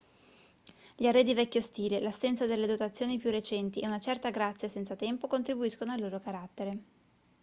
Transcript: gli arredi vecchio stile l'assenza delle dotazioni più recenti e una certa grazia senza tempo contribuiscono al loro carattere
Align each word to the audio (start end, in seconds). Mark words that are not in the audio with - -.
gli 0.95 1.05
arredi 1.05 1.35
vecchio 1.35 1.61
stile 1.61 1.99
l'assenza 1.99 2.47
delle 2.47 2.65
dotazioni 2.65 3.19
più 3.19 3.29
recenti 3.29 3.81
e 3.81 3.85
una 3.85 3.99
certa 3.99 4.31
grazia 4.31 4.67
senza 4.67 4.95
tempo 4.95 5.27
contribuiscono 5.27 5.91
al 5.91 5.99
loro 6.01 6.19
carattere 6.19 6.77